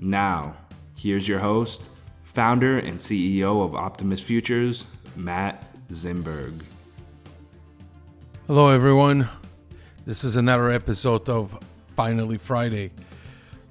Now, 0.00 0.54
here's 0.94 1.26
your 1.26 1.40
host, 1.40 1.82
founder 2.22 2.78
and 2.78 3.00
CEO 3.00 3.64
of 3.64 3.74
Optimus 3.74 4.22
Futures, 4.22 4.84
Matt 5.16 5.64
Zimberg. 5.88 6.62
Hello, 8.46 8.68
everyone. 8.68 9.28
This 10.06 10.22
is 10.22 10.36
another 10.36 10.70
episode 10.70 11.28
of 11.28 11.58
Finally 11.96 12.38
Friday. 12.38 12.92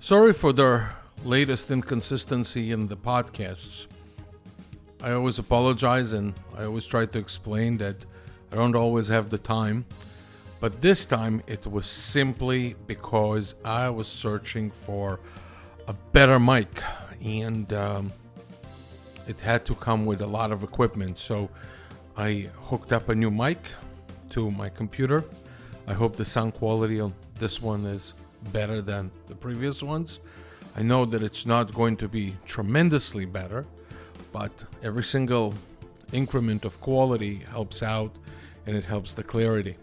Sorry 0.02 0.34
for 0.34 0.52
the 0.52 0.88
latest 1.24 1.72
inconsistency 1.72 2.74
in 2.74 2.88
the 2.88 2.98
podcasts. 2.98 3.88
I 5.02 5.14
always 5.14 5.40
apologize 5.40 6.12
and 6.12 6.34
I 6.58 6.66
always 6.66 6.86
try 6.86 7.06
to 7.06 7.18
explain 7.18 7.78
that 7.78 8.06
I 8.52 8.58
don't 8.58 8.76
always 8.76 9.08
have 9.08 9.30
the 9.30 9.38
time. 9.38 9.86
But 10.60 10.82
this 10.82 11.06
time 11.06 11.42
it 11.48 11.66
was 11.66 11.86
simply 11.86 12.76
because 12.86 13.56
I 13.64 13.90
was 13.90 14.10
searching 14.10 14.72
for 14.72 15.22
a 15.88 15.94
better 16.12 16.40
mic, 16.40 16.84
and 17.24 17.72
um, 17.74 18.12
it 19.28 19.40
had 19.40 19.66
to 19.66 19.76
come 19.76 20.06
with 20.06 20.22
a 20.22 20.28
lot 20.28 20.52
of 20.52 20.64
equipment. 20.64 21.18
So 21.18 21.50
I 22.18 22.50
hooked 22.64 22.92
up 22.92 23.10
a 23.10 23.16
new 23.16 23.32
mic 23.32 23.60
to 24.32 24.52
my 24.52 24.70
computer. 24.70 25.24
I 25.88 25.94
hope 25.94 26.18
the 26.18 26.26
sound 26.26 26.54
quality 26.54 27.00
on 27.00 27.14
this 27.40 27.62
one 27.62 27.86
is 27.86 28.14
better 28.52 28.82
than 28.82 29.12
the 29.28 29.36
previous 29.36 29.82
ones. 29.82 30.20
I 30.76 30.82
know 30.82 31.06
that 31.06 31.22
it's 31.24 31.46
not 31.46 31.74
going 31.74 31.98
to 31.98 32.08
be 32.08 32.36
tremendously 32.46 33.26
better, 33.26 33.66
but 34.32 34.66
every 34.84 35.04
single 35.04 35.54
increment 36.12 36.66
of 36.66 36.80
quality 36.82 37.44
helps 37.50 37.82
out 37.82 38.14
and 38.66 38.76
it 38.76 38.84
helps 38.84 39.14
the 39.14 39.24
clarity. 39.24 39.76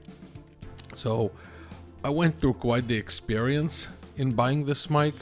So 0.95 1.33
I 2.05 2.11
went 2.11 2.39
through 2.39 2.55
quite 2.55 2.87
the 2.87 2.97
experience 2.97 3.89
in 4.17 4.33
buying 4.33 4.67
this 4.67 4.91
mic. 4.91 5.15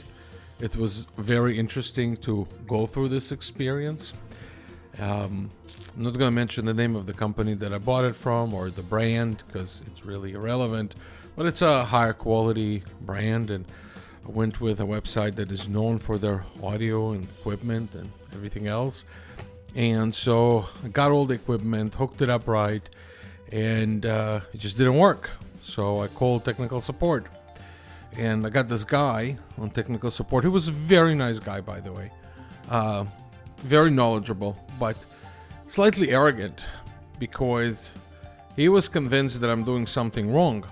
It 0.59 0.75
was 0.75 1.07
very 1.17 1.57
interesting 1.57 2.17
to 2.17 2.47
go 2.67 2.85
through 2.85 3.09
this 3.09 3.31
experience. 3.31 4.13
Um, 4.99 5.49
I'm 5.95 6.03
not 6.03 6.13
going 6.13 6.27
to 6.27 6.31
mention 6.31 6.65
the 6.65 6.73
name 6.73 6.95
of 6.95 7.05
the 7.05 7.13
company 7.13 7.53
that 7.55 7.73
I 7.73 7.79
bought 7.79 8.05
it 8.05 8.15
from 8.15 8.53
or 8.53 8.69
the 8.69 8.83
brand 8.83 9.43
because 9.47 9.81
it's 9.87 10.05
really 10.05 10.33
irrelevant, 10.33 10.95
but 11.35 11.45
it's 11.47 11.61
a 11.61 11.85
higher 11.85 12.13
quality 12.13 12.83
brand, 13.01 13.49
and 13.49 13.65
I 14.25 14.29
went 14.31 14.61
with 14.61 14.79
a 14.79 14.83
website 14.83 15.35
that 15.35 15.51
is 15.51 15.67
known 15.67 15.99
for 15.99 16.17
their 16.17 16.45
audio 16.61 17.11
and 17.11 17.23
equipment 17.23 17.95
and 17.95 18.11
everything 18.33 18.67
else. 18.67 19.03
And 19.75 20.13
so 20.13 20.67
I 20.83 20.89
got 20.89 21.11
all 21.11 21.25
the 21.25 21.33
equipment, 21.33 21.95
hooked 21.95 22.21
it 22.21 22.29
up 22.29 22.47
right, 22.47 22.87
and 23.51 24.05
uh, 24.05 24.41
it 24.53 24.59
just 24.59 24.77
didn't 24.77 24.97
work. 24.97 25.29
So 25.63 26.01
I 26.01 26.07
called 26.07 26.45
technical 26.45 26.81
support 26.81 27.25
and 28.17 28.45
I 28.45 28.49
got 28.49 28.67
this 28.67 28.83
guy 28.83 29.37
on 29.57 29.69
technical 29.69 30.11
support. 30.11 30.43
He 30.43 30.49
was 30.49 30.67
a 30.67 30.71
very 30.71 31.15
nice 31.15 31.39
guy, 31.39 31.61
by 31.61 31.79
the 31.79 31.91
way, 31.91 32.11
uh, 32.69 33.05
very 33.57 33.91
knowledgeable, 33.91 34.57
but 34.79 34.97
slightly 35.67 36.11
arrogant 36.11 36.63
because 37.19 37.91
he 38.55 38.69
was 38.69 38.87
convinced 38.87 39.41
that 39.41 39.49
I'm 39.49 39.63
doing 39.63 39.87
something 39.87 40.31
wrong. 40.31 40.65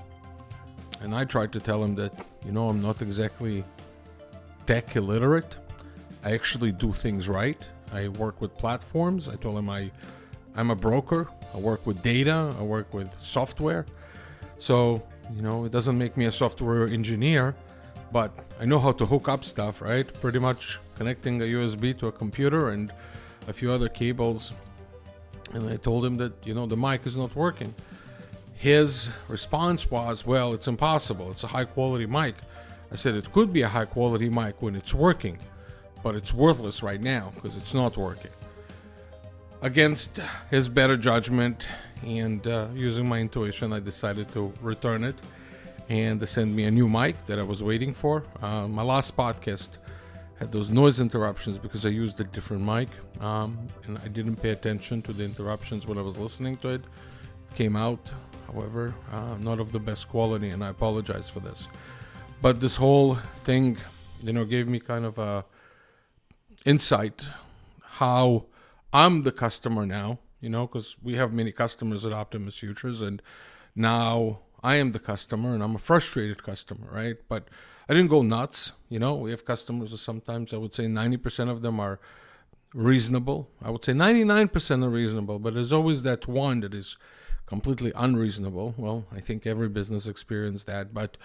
And 1.01 1.15
I 1.15 1.25
tried 1.25 1.51
to 1.53 1.59
tell 1.59 1.83
him 1.83 1.95
that, 1.95 2.13
you 2.45 2.51
know, 2.51 2.69
I'm 2.69 2.81
not 2.81 3.01
exactly 3.01 3.63
tech 4.65 4.95
illiterate. 4.95 5.57
I 6.23 6.33
actually 6.33 6.71
do 6.71 6.93
things 6.93 7.27
right. 7.27 7.59
I 7.91 8.09
work 8.09 8.39
with 8.39 8.55
platforms. 8.57 9.27
I 9.27 9.35
told 9.35 9.57
him 9.57 9.69
I, 9.69 9.91
I'm 10.55 10.69
a 10.69 10.75
broker. 10.75 11.27
I 11.53 11.57
work 11.57 11.87
with 11.87 12.01
data. 12.03 12.53
I 12.59 12.61
work 12.61 12.93
with 12.93 13.09
software. 13.21 13.85
So 14.59 15.01
you 15.35 15.41
know, 15.41 15.65
it 15.65 15.71
doesn't 15.71 15.97
make 15.97 16.17
me 16.17 16.25
a 16.25 16.31
software 16.31 16.85
engineer, 16.87 17.55
but 18.11 18.31
I 18.59 18.65
know 18.65 18.79
how 18.79 18.91
to 18.93 19.05
hook 19.05 19.29
up 19.29 19.43
stuff, 19.45 19.81
right? 19.81 20.11
Pretty 20.19 20.39
much 20.39 20.79
connecting 20.95 21.41
a 21.41 21.45
USB 21.45 21.97
to 21.99 22.07
a 22.07 22.11
computer 22.11 22.69
and 22.69 22.91
a 23.47 23.53
few 23.53 23.71
other 23.71 23.89
cables. 23.89 24.53
And 25.53 25.69
I 25.69 25.77
told 25.77 26.05
him 26.05 26.17
that, 26.17 26.33
you 26.45 26.53
know, 26.53 26.65
the 26.65 26.77
mic 26.77 27.05
is 27.05 27.17
not 27.17 27.35
working. 27.35 27.73
His 28.55 29.09
response 29.27 29.89
was, 29.89 30.25
well, 30.25 30.53
it's 30.53 30.67
impossible. 30.67 31.31
It's 31.31 31.43
a 31.43 31.47
high 31.47 31.65
quality 31.65 32.05
mic. 32.05 32.35
I 32.91 32.95
said, 32.95 33.15
it 33.15 33.31
could 33.31 33.51
be 33.53 33.61
a 33.61 33.67
high 33.67 33.85
quality 33.85 34.29
mic 34.29 34.61
when 34.61 34.75
it's 34.75 34.93
working, 34.93 35.39
but 36.03 36.15
it's 36.15 36.33
worthless 36.33 36.83
right 36.83 37.01
now 37.01 37.31
because 37.33 37.55
it's 37.55 37.73
not 37.73 37.97
working. 37.97 38.31
Against 39.61 40.19
his 40.49 40.67
better 40.67 40.97
judgment, 40.97 41.65
and 42.05 42.45
uh, 42.47 42.67
using 42.73 43.07
my 43.07 43.19
intuition, 43.19 43.73
I 43.73 43.79
decided 43.79 44.31
to 44.33 44.53
return 44.61 45.03
it 45.03 45.15
and 45.89 46.19
they 46.19 46.25
sent 46.25 46.53
me 46.53 46.63
a 46.63 46.71
new 46.71 46.87
mic 46.87 47.25
that 47.25 47.37
I 47.37 47.43
was 47.43 47.61
waiting 47.61 47.93
for. 47.93 48.23
Uh, 48.41 48.67
my 48.67 48.81
last 48.81 49.17
podcast 49.17 49.71
had 50.39 50.51
those 50.51 50.69
noise 50.69 50.99
interruptions 51.01 51.57
because 51.57 51.85
I 51.85 51.89
used 51.89 52.19
a 52.19 52.23
different 52.23 52.63
mic 52.63 52.89
um, 53.19 53.57
and 53.85 53.97
I 53.99 54.07
didn't 54.07 54.37
pay 54.37 54.51
attention 54.51 55.01
to 55.03 55.13
the 55.13 55.23
interruptions 55.23 55.85
when 55.87 55.97
I 55.97 56.01
was 56.01 56.17
listening 56.17 56.57
to 56.57 56.69
it. 56.69 56.81
It 57.49 57.55
came 57.55 57.75
out, 57.75 57.99
however, 58.47 58.95
uh, 59.11 59.35
not 59.39 59.59
of 59.59 59.71
the 59.71 59.79
best 59.79 60.07
quality, 60.07 60.49
and 60.49 60.63
I 60.63 60.69
apologize 60.69 61.29
for 61.29 61.41
this. 61.41 61.67
But 62.41 62.61
this 62.61 62.77
whole 62.77 63.15
thing, 63.43 63.77
you 64.23 64.33
know, 64.33 64.45
gave 64.45 64.67
me 64.67 64.79
kind 64.79 65.05
of 65.05 65.19
a 65.19 65.45
insight 66.65 67.25
how 67.81 68.45
I'm 68.93 69.23
the 69.23 69.31
customer 69.31 69.85
now 69.85 70.19
you 70.41 70.49
know, 70.49 70.67
because 70.67 70.97
we 71.01 71.15
have 71.15 71.31
many 71.31 71.51
customers 71.51 72.05
at 72.05 72.11
Optimus 72.11 72.57
Futures, 72.57 73.01
and 73.01 73.21
now 73.75 74.39
I 74.63 74.75
am 74.75 74.91
the 74.91 74.99
customer, 74.99 75.53
and 75.53 75.63
I'm 75.63 75.75
a 75.75 75.79
frustrated 75.79 76.43
customer, 76.43 76.87
right? 76.91 77.17
But 77.29 77.47
I 77.87 77.93
didn't 77.93 78.09
go 78.09 78.21
nuts. 78.21 78.73
You 78.89 78.99
know, 78.99 79.15
we 79.15 79.31
have 79.31 79.45
customers, 79.45 79.99
sometimes 80.01 80.53
I 80.53 80.57
would 80.57 80.73
say 80.73 80.85
90% 80.85 81.49
of 81.49 81.61
them 81.61 81.79
are 81.79 81.99
reasonable. 82.73 83.49
I 83.61 83.69
would 83.69 83.83
say 83.85 83.93
99% 83.93 84.83
are 84.83 84.89
reasonable, 84.89 85.39
but 85.39 85.53
there's 85.53 85.73
always 85.73 86.03
that 86.03 86.27
one 86.27 86.61
that 86.61 86.73
is 86.73 86.97
completely 87.45 87.91
unreasonable. 87.95 88.73
Well, 88.77 89.05
I 89.13 89.19
think 89.19 89.45
every 89.45 89.69
business 89.69 90.07
experienced 90.07 90.67
that, 90.67 90.93
but 90.93 91.17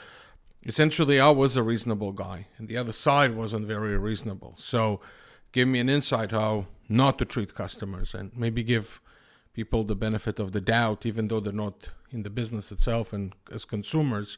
essentially 0.65 1.21
I 1.21 1.31
was 1.31 1.57
a 1.57 1.63
reasonable 1.63 2.13
guy, 2.13 2.49
and 2.59 2.69
the 2.69 2.77
other 2.77 2.93
side 2.93 3.35
wasn't 3.35 3.67
very 3.67 3.97
reasonable. 3.97 4.55
So, 4.59 5.01
give 5.53 5.69
me 5.69 5.79
an 5.79 5.89
insight 5.89 6.33
how 6.33 6.67
not 6.89 7.19
to 7.19 7.25
treat 7.25 7.55
customers 7.55 8.15
and 8.15 8.31
maybe 8.37 8.63
give 8.63 9.01
people 9.57 9.85
the 9.85 9.97
benefit 9.97 10.39
of 10.39 10.53
the 10.53 10.61
doubt, 10.61 11.07
even 11.07 11.29
though 11.29 11.41
they're 11.41 11.65
not 11.67 11.89
in 12.13 12.23
the 12.23 12.31
business 12.31 12.71
itself 12.71 13.13
and 13.15 13.33
as 13.51 13.65
consumers, 13.65 14.37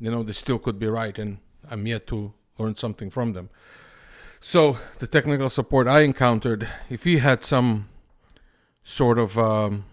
you 0.00 0.10
know, 0.10 0.22
they 0.22 0.32
still 0.32 0.58
could 0.58 0.78
be 0.78 0.86
right. 0.86 1.18
And 1.18 1.38
I'm 1.70 1.86
yet 1.86 2.06
to 2.08 2.32
learn 2.58 2.74
something 2.74 3.10
from 3.10 3.34
them. 3.34 3.50
So 4.40 4.78
the 5.00 5.06
technical 5.06 5.50
support 5.50 5.86
I 5.86 6.00
encountered, 6.00 6.66
if 6.88 7.04
he 7.04 7.18
had 7.18 7.44
some 7.44 7.88
sort 8.82 9.18
of, 9.18 9.38
um, 9.38 9.84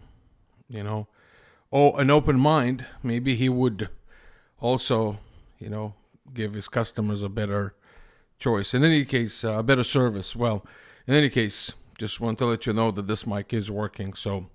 you 0.70 0.84
know, 0.84 1.08
oh, 1.72 1.92
an 1.98 2.10
open 2.10 2.40
mind, 2.40 2.86
maybe 3.04 3.36
he 3.36 3.50
would 3.50 3.90
also, 4.60 5.20
you 5.60 5.70
know, 5.70 5.96
give 6.34 6.54
his 6.54 6.70
customers 6.70 7.22
a 7.22 7.30
better 7.30 7.74
choice. 8.40 8.74
In 8.74 8.86
any 8.86 9.04
case, 9.04 9.44
uh, 9.44 9.60
a 9.60 9.64
better 9.64 9.84
service. 9.84 10.34
Well, 10.34 10.66
in 11.08 11.14
any 11.14 11.30
case, 11.30 11.74
just 11.98 12.22
want 12.22 12.40
to 12.40 12.46
let 12.46 12.66
you 12.66 12.74
know 12.74 12.90
that 12.92 13.08
this 13.08 13.28
mic 13.28 13.54
is 13.54 13.70
working. 13.70 14.14
So 14.14 14.48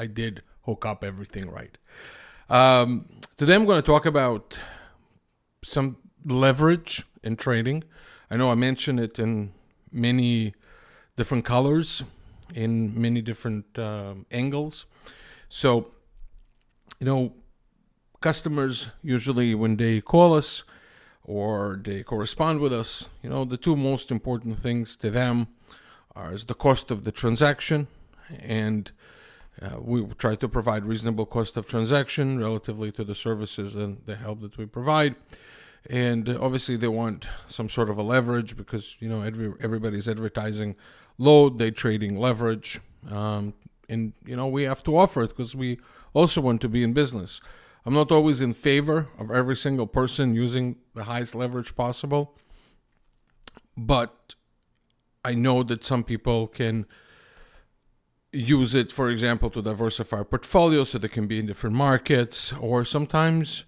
I 0.00 0.06
did 0.06 0.42
hook 0.64 0.86
up 0.86 1.04
everything 1.04 1.50
right. 1.50 1.76
Um, 2.48 3.06
today 3.36 3.54
I'm 3.54 3.66
going 3.66 3.82
to 3.82 3.86
talk 3.86 4.06
about 4.06 4.58
some 5.62 5.98
leverage 6.24 7.04
in 7.22 7.36
trading. 7.36 7.84
I 8.30 8.36
know 8.38 8.50
I 8.50 8.54
mentioned 8.54 8.98
it 8.98 9.18
in 9.18 9.52
many 9.92 10.54
different 11.18 11.44
colors, 11.44 12.02
in 12.54 12.98
many 12.98 13.20
different 13.20 13.78
uh, 13.78 14.14
angles. 14.30 14.86
So, 15.50 15.90
you 16.98 17.04
know, 17.04 17.34
customers 18.22 18.88
usually 19.02 19.54
when 19.54 19.76
they 19.76 20.00
call 20.00 20.34
us 20.34 20.64
or 21.24 21.78
they 21.84 22.02
correspond 22.02 22.60
with 22.60 22.72
us, 22.72 23.10
you 23.22 23.28
know, 23.28 23.44
the 23.44 23.58
two 23.58 23.76
most 23.76 24.10
important 24.10 24.62
things 24.62 24.96
to 24.96 25.10
them 25.10 25.48
are 26.16 26.38
the 26.38 26.54
cost 26.54 26.90
of 26.90 27.02
the 27.02 27.12
transaction 27.12 27.86
and 28.38 28.92
uh, 29.62 29.78
we 29.80 30.06
try 30.18 30.34
to 30.34 30.48
provide 30.48 30.84
reasonable 30.84 31.26
cost 31.26 31.56
of 31.56 31.66
transaction 31.66 32.38
relatively 32.38 32.90
to 32.92 33.04
the 33.04 33.14
services 33.14 33.76
and 33.76 34.00
the 34.06 34.16
help 34.16 34.40
that 34.40 34.56
we 34.56 34.64
provide. 34.64 35.16
And 35.88 36.28
obviously, 36.28 36.76
they 36.76 36.88
want 36.88 37.26
some 37.46 37.68
sort 37.68 37.90
of 37.90 37.98
a 37.98 38.02
leverage 38.02 38.56
because 38.56 38.96
you 39.00 39.08
know 39.08 39.22
every, 39.22 39.52
everybody's 39.60 40.08
advertising 40.08 40.76
load, 41.18 41.58
they 41.58 41.70
trading 41.70 42.16
leverage, 42.16 42.80
um, 43.10 43.54
and 43.88 44.12
you 44.24 44.36
know 44.36 44.46
we 44.46 44.64
have 44.64 44.82
to 44.84 44.96
offer 44.96 45.22
it 45.22 45.28
because 45.28 45.54
we 45.54 45.78
also 46.12 46.40
want 46.40 46.60
to 46.62 46.68
be 46.68 46.82
in 46.82 46.92
business. 46.92 47.40
I'm 47.86 47.94
not 47.94 48.12
always 48.12 48.42
in 48.42 48.52
favor 48.52 49.08
of 49.18 49.30
every 49.30 49.56
single 49.56 49.86
person 49.86 50.34
using 50.34 50.76
the 50.94 51.04
highest 51.04 51.34
leverage 51.34 51.74
possible, 51.74 52.36
but 53.76 54.34
I 55.24 55.34
know 55.34 55.62
that 55.62 55.82
some 55.82 56.04
people 56.04 56.46
can 56.46 56.86
use 58.32 58.74
it, 58.74 58.92
for 58.92 59.10
example, 59.10 59.50
to 59.50 59.62
diversify 59.62 60.22
portfolio 60.22 60.84
so 60.84 60.98
they 60.98 61.08
can 61.08 61.26
be 61.26 61.38
in 61.38 61.46
different 61.46 61.76
markets, 61.76 62.52
or 62.54 62.84
sometimes 62.84 63.64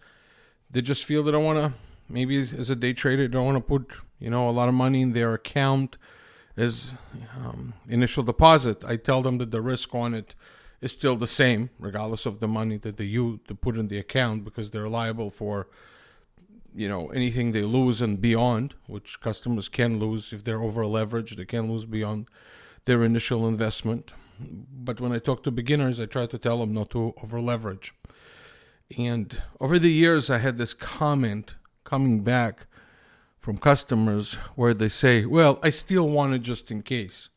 they 0.70 0.80
just 0.80 1.04
feel 1.04 1.22
they 1.22 1.32
don't 1.32 1.44
want 1.44 1.58
to. 1.58 1.72
Maybe 2.08 2.36
as 2.38 2.68
a 2.68 2.76
day 2.76 2.92
trader, 2.92 3.26
don't 3.28 3.46
want 3.46 3.56
to 3.56 3.62
put 3.62 3.92
you 4.18 4.30
know 4.30 4.48
a 4.48 4.52
lot 4.52 4.68
of 4.68 4.74
money 4.74 5.00
in 5.02 5.12
their 5.12 5.34
account 5.34 5.98
as 6.56 6.92
um, 7.36 7.72
initial 7.88 8.22
deposit. 8.22 8.84
I 8.84 8.96
tell 8.96 9.22
them 9.22 9.38
that 9.38 9.50
the 9.50 9.62
risk 9.62 9.94
on 9.94 10.14
it 10.14 10.34
is 10.80 10.92
still 10.92 11.16
the 11.16 11.26
same, 11.26 11.70
regardless 11.78 12.26
of 12.26 12.38
the 12.40 12.48
money 12.48 12.76
that 12.78 12.96
they 12.96 13.04
use 13.04 13.40
to 13.48 13.54
put 13.54 13.76
in 13.76 13.88
the 13.88 13.98
account, 13.98 14.44
because 14.44 14.70
they're 14.70 14.88
liable 14.88 15.30
for 15.30 15.68
you 16.74 16.88
know 16.88 17.08
anything 17.08 17.52
they 17.52 17.62
lose 17.62 18.00
and 18.00 18.20
beyond, 18.20 18.74
which 18.86 19.20
customers 19.20 19.68
can 19.68 19.98
lose 19.98 20.32
if 20.32 20.44
they're 20.44 20.62
over 20.62 20.84
leveraged. 20.84 21.36
They 21.36 21.44
can 21.44 21.70
lose 21.70 21.86
beyond 21.86 22.28
their 22.84 23.02
initial 23.02 23.48
investment. 23.48 24.12
But 24.84 25.00
when 25.00 25.12
I 25.12 25.18
talk 25.18 25.42
to 25.44 25.50
beginners, 25.50 26.00
I 26.00 26.06
try 26.06 26.26
to 26.26 26.38
tell 26.38 26.58
them 26.58 26.72
not 26.72 26.90
to 26.90 27.14
over 27.22 27.40
leverage. 27.40 27.94
And 28.98 29.36
over 29.60 29.78
the 29.78 29.90
years, 29.92 30.28
I 30.30 30.38
had 30.38 30.58
this 30.58 30.74
comment 30.74 31.54
coming 31.84 32.22
back 32.22 32.66
from 33.38 33.58
customers 33.58 34.34
where 34.54 34.74
they 34.74 34.88
say, 34.88 35.24
Well, 35.24 35.58
I 35.62 35.70
still 35.70 36.08
want 36.08 36.34
it 36.34 36.42
just 36.42 36.70
in 36.70 36.82
case. 36.82 37.28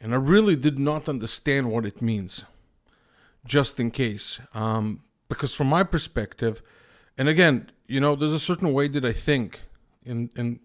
And 0.00 0.12
I 0.12 0.16
really 0.16 0.56
did 0.56 0.78
not 0.78 1.08
understand 1.08 1.70
what 1.70 1.86
it 1.86 2.02
means, 2.02 2.44
just 3.46 3.78
in 3.78 3.90
case. 3.90 4.40
Um, 4.52 5.02
because 5.28 5.54
from 5.54 5.68
my 5.68 5.84
perspective, 5.84 6.60
and 7.16 7.28
again, 7.28 7.70
you 7.86 8.00
know, 8.00 8.16
there's 8.16 8.32
a 8.32 8.40
certain 8.40 8.72
way 8.72 8.88
that 8.88 9.04
I 9.04 9.12
think, 9.12 9.60
and, 10.04 10.30
and 10.36 10.60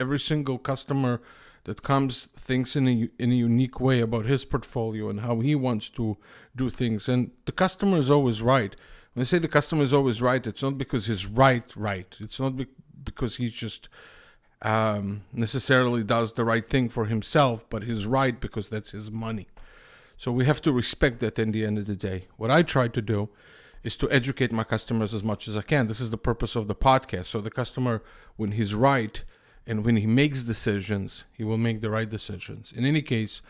every 0.00 0.18
single 0.18 0.58
customer 0.58 1.20
that 1.64 1.82
comes 1.82 2.26
thinks 2.36 2.76
in 2.76 2.88
a 2.88 3.08
in 3.18 3.30
a 3.30 3.34
unique 3.34 3.80
way 3.80 4.00
about 4.00 4.26
his 4.26 4.44
portfolio 4.44 5.08
and 5.08 5.20
how 5.20 5.40
he 5.40 5.54
wants 5.54 5.90
to 5.90 6.16
do 6.56 6.70
things. 6.70 7.08
And 7.08 7.30
the 7.44 7.52
customer 7.52 7.98
is 7.98 8.10
always 8.10 8.42
right. 8.42 8.74
When 9.12 9.22
I 9.22 9.24
say 9.24 9.38
the 9.38 9.48
customer 9.48 9.82
is 9.82 9.94
always 9.94 10.22
right, 10.22 10.46
it's 10.46 10.62
not 10.62 10.78
because 10.78 11.06
he's 11.06 11.26
right, 11.26 11.74
right. 11.76 12.16
It's 12.20 12.40
not 12.40 12.56
be- 12.56 12.66
because 13.04 13.36
he's 13.36 13.54
just 13.54 13.88
um, 14.62 15.22
necessarily 15.32 16.02
does 16.02 16.32
the 16.32 16.44
right 16.44 16.68
thing 16.68 16.88
for 16.88 17.06
himself, 17.06 17.64
but 17.70 17.84
he's 17.84 18.06
right 18.06 18.40
because 18.40 18.68
that's 18.68 18.90
his 18.92 19.10
money. 19.10 19.48
So 20.16 20.32
we 20.32 20.44
have 20.46 20.60
to 20.62 20.72
respect 20.72 21.20
that 21.20 21.38
in 21.38 21.52
the 21.52 21.64
end 21.64 21.78
of 21.78 21.86
the 21.86 21.94
day. 21.94 22.26
What 22.36 22.50
I 22.50 22.62
try 22.62 22.88
to 22.88 23.00
do 23.00 23.28
is 23.84 23.96
to 23.96 24.10
educate 24.10 24.52
my 24.52 24.64
customers 24.64 25.14
as 25.14 25.22
much 25.22 25.46
as 25.46 25.56
I 25.56 25.62
can. 25.62 25.86
This 25.86 26.00
is 26.00 26.10
the 26.10 26.18
purpose 26.18 26.56
of 26.56 26.66
the 26.66 26.74
podcast. 26.74 27.26
So 27.26 27.40
the 27.40 27.50
customer, 27.50 28.02
when 28.36 28.52
he's 28.52 28.74
right, 28.74 29.22
and 29.68 29.84
when 29.84 29.96
he 29.96 30.06
makes 30.06 30.44
decisions, 30.44 31.24
he 31.30 31.44
will 31.44 31.58
make 31.58 31.82
the 31.82 31.90
right 31.90 32.08
decisions. 32.08 32.72
In 32.74 32.86
any 32.86 33.02
case, 33.02 33.42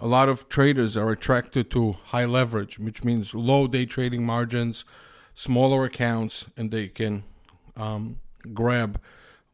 a 0.00 0.06
lot 0.08 0.28
of 0.28 0.48
traders 0.48 0.96
are 0.96 1.12
attracted 1.12 1.70
to 1.70 1.92
high 2.06 2.24
leverage, 2.24 2.76
which 2.80 3.04
means 3.04 3.36
low 3.36 3.68
day 3.68 3.86
trading 3.86 4.26
margins, 4.26 4.84
smaller 5.32 5.84
accounts, 5.84 6.48
and 6.56 6.72
they 6.72 6.88
can 6.88 7.22
um, 7.76 8.18
grab 8.52 9.00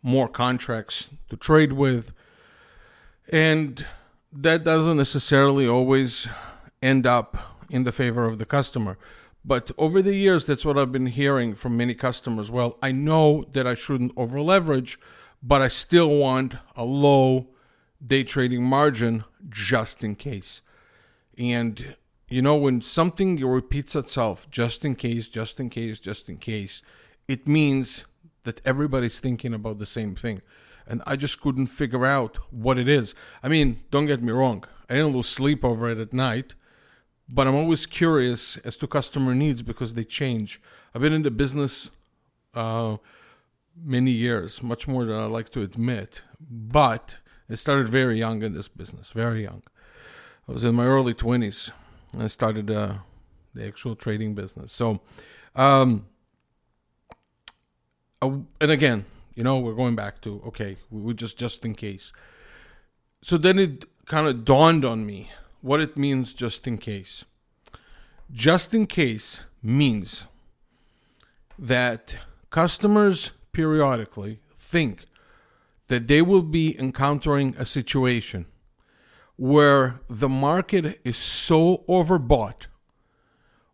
more 0.02 0.26
contracts 0.26 1.10
to 1.28 1.36
trade 1.36 1.74
with. 1.74 2.14
And 3.28 3.84
that 4.32 4.64
doesn't 4.64 4.96
necessarily 4.96 5.68
always 5.68 6.26
end 6.82 7.06
up 7.06 7.36
in 7.68 7.84
the 7.84 7.92
favor 7.92 8.24
of 8.24 8.38
the 8.38 8.46
customer. 8.46 8.96
But 9.44 9.70
over 9.76 10.00
the 10.00 10.14
years, 10.14 10.46
that's 10.46 10.64
what 10.64 10.78
I've 10.78 10.92
been 10.92 11.06
hearing 11.06 11.54
from 11.54 11.76
many 11.76 11.92
customers. 11.92 12.50
Well, 12.50 12.78
I 12.82 12.90
know 12.90 13.44
that 13.52 13.66
I 13.66 13.74
shouldn't 13.74 14.12
over 14.16 14.40
leverage 14.40 14.98
but 15.42 15.62
I 15.62 15.68
still 15.68 16.08
want 16.08 16.56
a 16.76 16.84
low 16.84 17.48
day 18.04 18.24
trading 18.24 18.62
margin 18.64 19.24
just 19.48 20.04
in 20.04 20.14
case. 20.14 20.62
And 21.38 21.94
you 22.28 22.42
know, 22.42 22.56
when 22.56 22.80
something 22.80 23.44
repeats 23.44 23.96
itself 23.96 24.48
just 24.50 24.84
in 24.84 24.94
case, 24.94 25.28
just 25.28 25.58
in 25.58 25.68
case, 25.68 25.98
just 25.98 26.28
in 26.28 26.36
case, 26.36 26.80
it 27.26 27.48
means 27.48 28.06
that 28.44 28.60
everybody's 28.64 29.18
thinking 29.20 29.52
about 29.52 29.78
the 29.78 29.86
same 29.86 30.14
thing. 30.14 30.40
And 30.86 31.02
I 31.06 31.16
just 31.16 31.40
couldn't 31.40 31.66
figure 31.66 32.06
out 32.06 32.36
what 32.50 32.78
it 32.78 32.88
is. 32.88 33.14
I 33.42 33.48
mean, 33.48 33.80
don't 33.90 34.06
get 34.06 34.22
me 34.22 34.32
wrong, 34.32 34.64
I 34.88 34.94
didn't 34.94 35.12
lose 35.12 35.28
sleep 35.28 35.64
over 35.64 35.90
it 35.90 35.98
at 35.98 36.12
night, 36.12 36.54
but 37.28 37.46
I'm 37.46 37.54
always 37.54 37.86
curious 37.86 38.56
as 38.58 38.76
to 38.78 38.86
customer 38.86 39.34
needs 39.34 39.62
because 39.62 39.94
they 39.94 40.04
change. 40.04 40.60
I've 40.94 41.02
been 41.02 41.12
in 41.12 41.22
the 41.22 41.30
business 41.30 41.90
uh, 42.54 42.96
many 43.82 44.10
years, 44.10 44.62
much 44.62 44.86
more 44.86 45.04
than 45.04 45.16
I 45.16 45.26
like 45.26 45.50
to 45.50 45.62
admit. 45.62 46.22
But 46.40 47.18
I 47.48 47.54
started 47.54 47.88
very 47.88 48.18
young 48.18 48.42
in 48.42 48.54
this 48.54 48.68
business, 48.68 49.10
very 49.10 49.42
young. 49.42 49.62
I 50.48 50.52
was 50.52 50.64
in 50.64 50.74
my 50.74 50.86
early 50.86 51.14
20s 51.14 51.70
and 52.12 52.22
I 52.22 52.26
started 52.26 52.70
uh, 52.70 52.94
the 53.54 53.66
actual 53.66 53.96
trading 53.96 54.34
business. 54.34 54.72
So, 54.72 55.00
um, 55.54 56.06
and 58.22 58.46
again, 58.60 59.04
you 59.34 59.44
know, 59.44 59.58
we're 59.58 59.74
going 59.74 59.96
back 59.96 60.20
to 60.22 60.42
okay, 60.48 60.76
we 60.90 61.14
just 61.14 61.38
just 61.38 61.64
in 61.64 61.74
case. 61.74 62.12
So 63.22 63.38
then 63.38 63.58
it 63.58 63.84
kind 64.06 64.26
of 64.26 64.44
dawned 64.44 64.84
on 64.84 65.06
me 65.06 65.30
what 65.60 65.80
it 65.80 65.96
means 65.96 66.34
just 66.34 66.66
in 66.66 66.78
case. 66.78 67.24
Just 68.32 68.74
in 68.74 68.86
case 68.86 69.40
means 69.62 70.26
that 71.58 72.16
customers 72.50 73.32
periodically 73.52 74.40
think 74.58 75.06
that 75.88 76.06
they 76.06 76.22
will 76.22 76.42
be 76.42 76.78
encountering 76.78 77.54
a 77.58 77.64
situation 77.64 78.46
where 79.36 80.00
the 80.08 80.28
market 80.28 81.00
is 81.04 81.16
so 81.16 81.84
overbought 81.88 82.66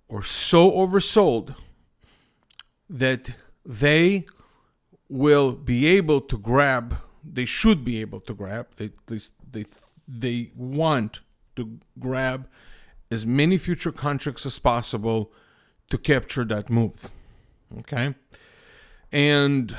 or 0.09 0.23
so 0.23 0.71
oversold 0.71 1.55
that 2.89 3.31
they 3.65 4.25
will 5.09 5.53
be 5.53 5.87
able 5.87 6.21
to 6.21 6.39
grab 6.39 6.97
they 7.23 7.45
should 7.45 7.85
be 7.85 8.01
able 8.01 8.21
to 8.21 8.33
grab 8.33 8.67
they 8.77 8.91
they 9.07 9.19
they, 9.51 9.65
they 10.07 10.51
want 10.55 11.21
to 11.57 11.79
grab 11.99 12.49
as 13.11 13.27
many 13.27 13.57
future 13.57 13.93
contracts 13.93 14.47
as 14.47 14.59
possible 14.59 15.33
to 15.91 15.99
capture 15.99 16.45
that 16.45 16.71
move 16.71 17.11
okay 17.79 18.15
and 19.13 19.77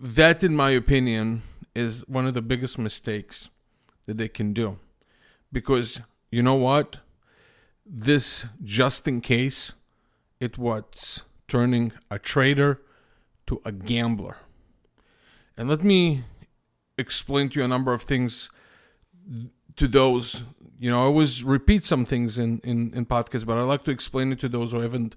that, 0.00 0.42
in 0.42 0.56
my 0.56 0.70
opinion, 0.70 1.42
is 1.74 2.06
one 2.08 2.26
of 2.26 2.34
the 2.34 2.42
biggest 2.42 2.78
mistakes 2.78 3.50
that 4.06 4.16
they 4.16 4.28
can 4.28 4.52
do. 4.52 4.78
Because 5.52 6.00
you 6.30 6.42
know 6.42 6.54
what? 6.54 6.98
This 7.86 8.46
just 8.62 9.06
in 9.06 9.20
case, 9.20 9.72
it 10.40 10.58
was 10.58 11.22
turning 11.48 11.92
a 12.10 12.18
trader 12.18 12.80
to 13.46 13.60
a 13.64 13.72
gambler. 13.72 14.36
And 15.56 15.68
let 15.68 15.84
me 15.84 16.24
explain 16.98 17.48
to 17.50 17.60
you 17.60 17.64
a 17.64 17.68
number 17.68 17.92
of 17.92 18.02
things 18.02 18.50
to 19.76 19.86
those. 19.86 20.44
You 20.78 20.90
know, 20.90 21.02
I 21.02 21.04
always 21.04 21.44
repeat 21.44 21.84
some 21.84 22.04
things 22.04 22.38
in, 22.38 22.60
in, 22.64 22.92
in 22.94 23.06
podcasts, 23.06 23.46
but 23.46 23.56
I 23.56 23.62
like 23.62 23.84
to 23.84 23.90
explain 23.90 24.32
it 24.32 24.40
to 24.40 24.48
those 24.48 24.72
who 24.72 24.80
haven't 24.80 25.16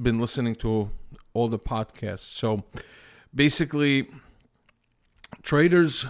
been 0.00 0.18
listening 0.18 0.54
to 0.56 0.90
all 1.32 1.48
the 1.48 1.58
podcasts. 1.58 2.20
So 2.20 2.64
basically, 3.34 4.08
traders 5.42 6.06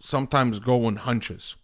sometimes 0.00 0.60
go 0.60 0.86
on 0.86 0.96
hunches. 0.96 1.56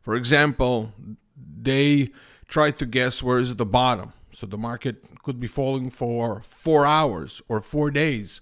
For 0.00 0.14
example, 0.14 0.92
they 1.36 2.10
try 2.48 2.70
to 2.72 2.86
guess 2.86 3.22
where 3.22 3.38
is 3.38 3.56
the 3.56 3.66
bottom. 3.66 4.12
So 4.32 4.46
the 4.46 4.58
market 4.58 5.04
could 5.22 5.38
be 5.38 5.46
falling 5.46 5.90
for 5.90 6.42
four 6.42 6.86
hours 6.86 7.42
or 7.48 7.60
four 7.60 7.90
days. 7.90 8.40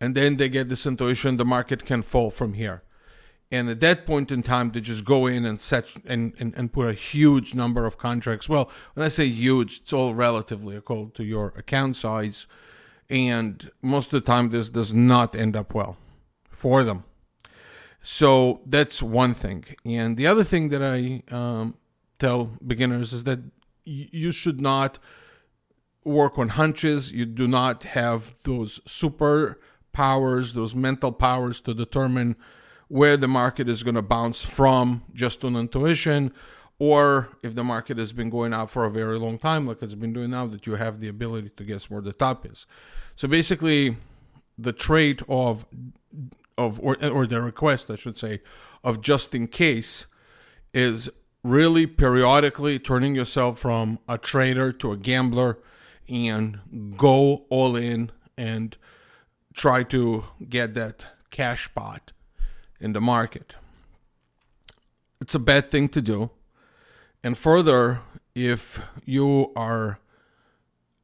and 0.00 0.14
then 0.14 0.36
they 0.36 0.48
get 0.48 0.68
this 0.68 0.86
intuition 0.86 1.36
the 1.36 1.44
market 1.44 1.86
can 1.86 2.02
fall 2.02 2.30
from 2.30 2.54
here. 2.54 2.82
And 3.50 3.70
at 3.70 3.80
that 3.80 4.04
point 4.04 4.32
in 4.32 4.42
time, 4.42 4.70
they 4.70 4.80
just 4.80 5.04
go 5.04 5.26
in 5.26 5.44
and 5.44 5.60
set 5.60 5.94
and, 6.04 6.34
and, 6.38 6.52
and 6.56 6.72
put 6.72 6.88
a 6.88 6.92
huge 6.92 7.54
number 7.54 7.86
of 7.86 7.96
contracts. 7.96 8.48
Well, 8.48 8.70
when 8.94 9.04
I 9.04 9.08
say 9.08 9.26
huge, 9.26 9.80
it's 9.80 9.92
all 9.92 10.12
relatively 10.14 10.76
according 10.76 11.12
to 11.12 11.24
your 11.24 11.54
account 11.56 11.96
size. 11.96 12.46
And 13.10 13.70
most 13.82 14.12
of 14.12 14.24
the 14.24 14.32
time, 14.32 14.50
this 14.50 14.70
does 14.70 14.92
not 14.92 15.34
end 15.36 15.56
up 15.56 15.74
well 15.74 15.96
for 16.50 16.84
them. 16.84 17.04
So 18.02 18.60
that's 18.66 19.02
one 19.02 19.34
thing. 19.34 19.64
And 19.84 20.16
the 20.16 20.26
other 20.26 20.44
thing 20.44 20.68
that 20.70 20.82
I 20.82 21.22
um, 21.34 21.74
tell 22.18 22.50
beginners 22.64 23.12
is 23.12 23.24
that 23.24 23.40
y- 23.86 24.08
you 24.12 24.30
should 24.30 24.60
not 24.60 24.98
work 26.04 26.38
on 26.38 26.48
hunches. 26.50 27.12
You 27.12 27.24
do 27.24 27.48
not 27.48 27.82
have 27.84 28.34
those 28.44 28.80
super 28.86 29.58
powers, 29.92 30.52
those 30.52 30.74
mental 30.74 31.12
powers 31.12 31.60
to 31.62 31.72
determine 31.72 32.36
where 32.88 33.16
the 33.16 33.28
market 33.28 33.68
is 33.68 33.82
going 33.82 33.94
to 33.94 34.02
bounce 34.02 34.42
from 34.42 35.02
just 35.14 35.42
on 35.44 35.56
intuition, 35.56 36.32
or 36.78 37.28
if 37.42 37.54
the 37.54 37.64
market 37.64 37.98
has 37.98 38.12
been 38.12 38.30
going 38.30 38.52
up 38.52 38.70
for 38.70 38.84
a 38.84 38.90
very 38.90 39.18
long 39.18 39.38
time, 39.38 39.66
like 39.66 39.82
it's 39.82 39.94
been 39.94 40.12
doing 40.12 40.30
now, 40.30 40.46
that 40.46 40.66
you 40.66 40.74
have 40.74 41.00
the 41.00 41.08
ability 41.08 41.50
to 41.56 41.64
guess 41.64 41.88
where 41.88 42.00
the 42.00 42.12
top 42.12 42.44
is. 42.46 42.66
So 43.16 43.28
basically, 43.28 43.96
the 44.58 44.72
trait 44.72 45.22
of 45.28 45.66
of 46.56 46.80
or 46.80 46.96
or 47.04 47.26
the 47.26 47.42
request, 47.42 47.90
I 47.90 47.96
should 47.96 48.18
say, 48.18 48.40
of 48.82 49.00
just 49.00 49.34
in 49.34 49.48
case 49.48 50.06
is 50.72 51.08
really 51.42 51.86
periodically 51.86 52.78
turning 52.78 53.14
yourself 53.14 53.58
from 53.58 53.98
a 54.08 54.18
trader 54.18 54.72
to 54.72 54.92
a 54.92 54.96
gambler 54.96 55.58
and 56.08 56.94
go 56.96 57.44
all 57.50 57.76
in 57.76 58.10
and 58.36 58.76
try 59.52 59.82
to 59.84 60.24
get 60.48 60.74
that 60.74 61.06
cash 61.30 61.72
pot 61.74 62.12
in 62.80 62.92
the 62.92 63.00
market. 63.00 63.54
It's 65.20 65.34
a 65.34 65.38
bad 65.38 65.70
thing 65.70 65.88
to 65.90 66.02
do. 66.02 66.30
And 67.24 67.36
further, 67.36 68.00
if 68.34 68.80
you 69.04 69.50
are 69.56 69.98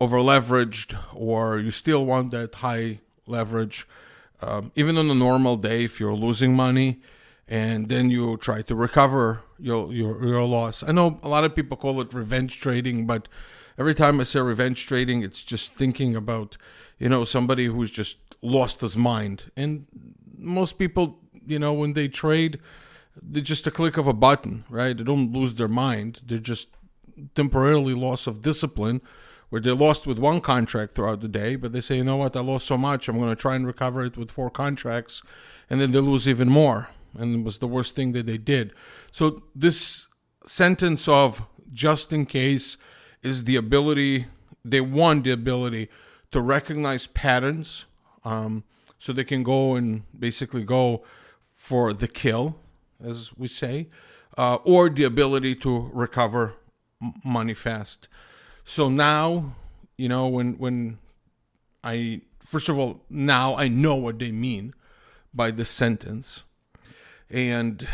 over 0.01 0.19
leveraged 0.19 0.97
or 1.15 1.59
you 1.59 1.71
still 1.71 2.05
want 2.05 2.31
that 2.31 2.57
high 2.57 3.01
leverage, 3.27 3.89
um, 4.43 4.71
even 4.77 4.97
on 4.99 5.11
a 5.11 5.15
normal 5.15 5.57
day, 5.57 5.83
if 5.85 5.99
you're 5.99 6.15
losing 6.15 6.55
money 6.55 7.01
and 7.49 7.89
then 7.89 8.11
you 8.11 8.37
try 8.37 8.63
to 8.63 8.75
recover 8.75 9.41
your, 9.59 9.93
your, 9.93 10.25
your 10.25 10.45
loss. 10.45 10.85
I 10.85 10.93
know 10.93 11.19
a 11.23 11.29
lot 11.29 11.45
of 11.45 11.55
people 11.55 11.77
call 11.77 12.01
it 12.01 12.15
revenge 12.15 12.61
trading, 12.61 13.07
but 13.07 13.27
every 13.79 13.95
time 13.95 14.21
I 14.21 14.25
say 14.25 14.41
revenge 14.41 14.87
trading, 14.87 15.23
it's 15.23 15.43
just 15.43 15.75
thinking 15.75 16.15
about, 16.15 16.57
you 16.99 17.09
know, 17.09 17.25
somebody 17.25 17.65
who's 17.65 17.91
just 17.91 18.19
lost 18.43 18.83
his 18.83 18.97
mind. 18.97 19.51
And 19.57 19.87
most 20.39 20.79
people 20.79 21.19
you 21.47 21.59
know, 21.59 21.73
when 21.73 21.95
they 21.95 22.09
trade, 22.09 22.59
they're 23.23 23.43
just 23.43 23.67
a 23.67 23.71
click 23.71 23.97
of 23.97 24.07
a 24.07 24.13
button, 24.13 24.65
right? 24.69 24.97
They 24.97 25.05
don't 25.05 25.33
lose 25.33 25.55
their 25.55 25.69
mind. 25.69 26.21
They're 26.27 26.39
just 26.39 26.69
temporarily 27.35 27.95
loss 27.95 28.27
of 28.27 28.43
discipline 28.43 29.03
where 29.51 29.61
they 29.61 29.73
lost 29.73 30.07
with 30.07 30.19
one 30.19 30.41
contract 30.41 30.95
throughout 30.95 31.21
the 31.21 31.29
day, 31.29 31.57
but 31.57 31.73
they 31.73 31.81
say, 31.81 31.97
you 31.97 32.05
know 32.05 32.17
what, 32.17 32.37
I 32.37 32.41
lost 32.41 32.67
so 32.67 32.79
much, 32.79 33.09
I'm 33.09 33.19
going 33.19 33.35
to 33.35 33.41
try 33.41 33.57
and 33.57 33.67
recover 33.67 34.05
it 34.05 34.17
with 34.17 34.31
four 34.31 34.49
contracts, 34.49 35.23
and 35.69 35.81
then 35.81 35.91
they 35.91 35.99
lose 35.99 36.29
even 36.29 36.49
more. 36.49 36.89
And 37.19 37.41
it 37.41 37.45
was 37.45 37.59
the 37.59 37.67
worst 37.67 37.97
thing 37.97 38.13
that 38.13 38.27
they 38.27 38.39
did. 38.39 38.73
So, 39.11 39.43
this 39.55 40.07
sentence 40.47 41.09
of 41.09 41.45
just 41.73 42.13
in 42.13 42.27
case 42.27 42.77
is 43.23 43.45
the 43.45 43.57
ability, 43.57 44.27
they 44.65 44.81
want 44.81 45.25
the 45.25 45.33
ability 45.33 45.89
to 46.31 46.41
recognize 46.41 47.09
patterns 47.09 47.87
um, 48.25 48.63
so 48.99 49.13
they 49.13 49.25
can 49.25 49.43
go 49.43 49.75
and 49.75 50.03
basically 50.17 50.63
go 50.63 51.03
for 51.53 51.93
the 51.93 52.07
kill, 52.07 52.61
as 53.05 53.37
we 53.37 53.49
say, 53.49 53.89
uh, 54.37 54.57
or 54.65 54.89
the 54.89 55.05
ability 55.05 55.55
to 55.57 55.91
recover 55.93 56.55
money 57.25 57.55
fast. 57.55 58.09
So 58.65 58.89
now, 58.89 59.57
you 59.97 60.09
know, 60.09 60.29
when 60.29 60.59
when 60.59 60.99
I 61.83 62.23
first 62.39 62.69
of 62.69 62.79
all 62.79 63.03
now 63.09 63.57
I 63.57 63.69
know 63.69 63.95
what 63.95 64.19
they 64.19 64.33
mean 64.33 64.75
by 65.33 65.51
the 65.51 65.65
sentence, 65.65 66.45
and 67.29 67.87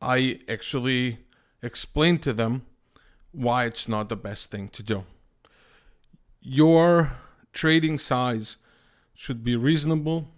I 0.00 0.40
actually 0.48 1.18
explain 1.62 2.18
to 2.18 2.32
them 2.32 2.66
why 3.32 3.64
it's 3.64 3.88
not 3.88 4.08
the 4.08 4.16
best 4.16 4.50
thing 4.50 4.68
to 4.68 4.82
do. 4.82 5.04
Your 6.40 7.12
trading 7.52 7.98
size 7.98 8.56
should 9.14 9.42
be 9.42 9.56
reasonable 9.56 10.28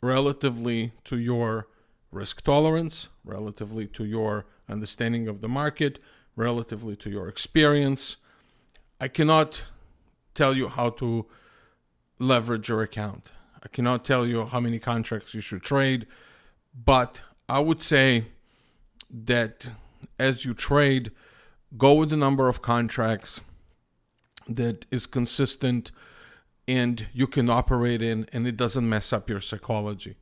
relatively 0.00 0.92
to 1.04 1.18
your 1.18 1.66
risk 2.14 2.42
tolerance, 2.42 3.08
relatively 3.24 3.86
to 3.88 4.04
your 4.04 4.46
understanding 4.68 5.28
of 5.28 5.40
the 5.40 5.48
market, 5.48 5.98
relatively 6.36 6.96
to 6.96 7.10
your 7.10 7.28
experience. 7.28 8.16
I 9.00 9.08
cannot 9.08 9.62
tell 10.34 10.56
you 10.56 10.68
how 10.68 10.90
to 10.90 11.26
leverage 12.18 12.68
your 12.68 12.82
account. 12.82 13.32
I 13.62 13.68
cannot 13.68 14.04
tell 14.04 14.26
you 14.26 14.46
how 14.46 14.60
many 14.60 14.78
contracts 14.78 15.34
you 15.34 15.40
should 15.40 15.62
trade, 15.62 16.06
but 16.74 17.20
I 17.48 17.58
would 17.60 17.82
say 17.82 18.26
that 19.10 19.70
as 20.18 20.44
you 20.44 20.54
trade, 20.54 21.10
go 21.76 21.94
with 21.94 22.10
the 22.10 22.16
number 22.16 22.48
of 22.48 22.62
contracts 22.62 23.40
that 24.48 24.86
is 24.90 25.06
consistent 25.06 25.90
and 26.66 27.06
you 27.12 27.26
can 27.26 27.50
operate 27.50 28.02
in 28.02 28.26
and 28.32 28.46
it 28.46 28.56
doesn't 28.56 28.88
mess 28.88 29.12
up 29.12 29.28
your 29.28 29.40
psychology 29.40 30.16